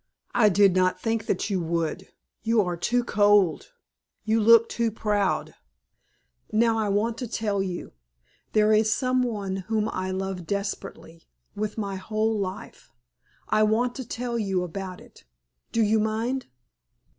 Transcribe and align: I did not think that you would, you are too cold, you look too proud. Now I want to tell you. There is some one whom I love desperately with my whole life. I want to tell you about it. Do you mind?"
I 0.33 0.49
did 0.49 0.73
not 0.75 0.99
think 0.99 1.27
that 1.27 1.51
you 1.51 1.61
would, 1.61 2.07
you 2.41 2.59
are 2.63 2.75
too 2.75 3.03
cold, 3.03 3.71
you 4.23 4.41
look 4.41 4.67
too 4.67 4.89
proud. 4.89 5.53
Now 6.51 6.79
I 6.79 6.89
want 6.89 7.19
to 7.19 7.27
tell 7.27 7.61
you. 7.61 7.91
There 8.53 8.73
is 8.73 8.91
some 8.91 9.21
one 9.21 9.57
whom 9.57 9.87
I 9.93 10.09
love 10.09 10.47
desperately 10.47 11.29
with 11.55 11.77
my 11.77 11.97
whole 11.97 12.35
life. 12.35 12.89
I 13.47 13.61
want 13.61 13.93
to 13.93 14.03
tell 14.07 14.39
you 14.39 14.63
about 14.63 14.99
it. 14.99 15.23
Do 15.71 15.83
you 15.83 15.99
mind?" 15.99 16.47